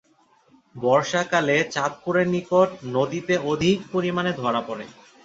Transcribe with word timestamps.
বর্ষাকালে 0.75 1.57
চাঁদপুরের 1.73 2.27
নিকট 2.27 2.67
নদীতে 2.95 3.35
অধিক 3.51 3.77
পরিমাণে 3.93 4.31
ধরা 4.33 4.61
পড়ে। 4.67 4.85